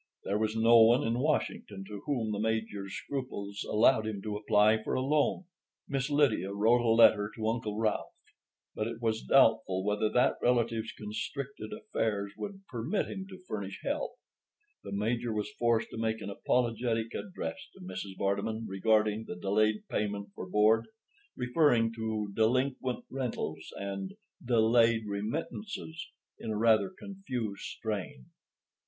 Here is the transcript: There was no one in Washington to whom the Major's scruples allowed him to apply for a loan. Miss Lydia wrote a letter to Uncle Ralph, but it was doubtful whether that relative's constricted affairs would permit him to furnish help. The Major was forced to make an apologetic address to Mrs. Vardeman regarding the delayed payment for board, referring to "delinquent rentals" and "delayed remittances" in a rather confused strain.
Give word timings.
There 0.23 0.39
was 0.39 0.55
no 0.55 0.81
one 0.81 1.03
in 1.03 1.19
Washington 1.19 1.85
to 1.87 2.01
whom 2.07 2.31
the 2.31 2.39
Major's 2.39 2.91
scruples 2.95 3.63
allowed 3.69 4.07
him 4.07 4.19
to 4.23 4.35
apply 4.35 4.81
for 4.81 4.95
a 4.95 4.99
loan. 4.99 5.43
Miss 5.87 6.09
Lydia 6.09 6.51
wrote 6.53 6.81
a 6.81 6.89
letter 6.89 7.31
to 7.35 7.47
Uncle 7.47 7.77
Ralph, 7.77 8.11
but 8.73 8.87
it 8.87 8.99
was 8.99 9.21
doubtful 9.21 9.83
whether 9.83 10.09
that 10.09 10.37
relative's 10.41 10.91
constricted 10.91 11.71
affairs 11.71 12.33
would 12.35 12.65
permit 12.65 13.05
him 13.11 13.27
to 13.29 13.43
furnish 13.47 13.79
help. 13.83 14.13
The 14.83 14.91
Major 14.91 15.31
was 15.33 15.51
forced 15.59 15.91
to 15.91 15.99
make 16.01 16.19
an 16.19 16.31
apologetic 16.31 17.13
address 17.13 17.57
to 17.75 17.79
Mrs. 17.85 18.17
Vardeman 18.17 18.65
regarding 18.67 19.25
the 19.25 19.35
delayed 19.35 19.87
payment 19.87 20.29
for 20.33 20.49
board, 20.49 20.87
referring 21.35 21.93
to 21.93 22.31
"delinquent 22.33 23.05
rentals" 23.11 23.71
and 23.75 24.15
"delayed 24.43 25.05
remittances" 25.05 26.07
in 26.39 26.49
a 26.49 26.57
rather 26.57 26.89
confused 26.89 27.61
strain. 27.65 28.31